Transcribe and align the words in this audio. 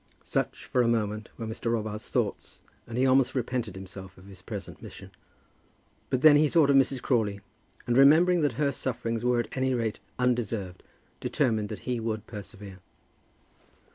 Such, 0.23 0.65
for 0.65 0.81
a 0.81 0.87
moment, 0.87 1.29
were 1.37 1.45
Mr. 1.45 1.71
Robarts' 1.71 2.09
thoughts, 2.09 2.61
and 2.87 2.97
he 2.97 3.05
almost 3.05 3.35
repented 3.35 3.75
himself 3.75 4.17
of 4.17 4.25
his 4.25 4.41
present 4.41 4.81
mission. 4.81 5.11
But 6.09 6.23
then 6.23 6.37
he 6.37 6.47
thought 6.49 6.71
of 6.71 6.75
Mrs. 6.75 7.03
Crawley, 7.03 7.39
and 7.85 7.95
remembering 7.95 8.41
that 8.41 8.53
her 8.53 8.71
sufferings 8.71 9.23
were 9.23 9.39
at 9.41 9.55
any 9.55 9.75
rate 9.75 9.99
undeserved, 10.17 10.81
determined 11.19 11.69
that 11.69 11.81
he 11.81 11.99
would 11.99 12.25
persevere. 12.25 12.79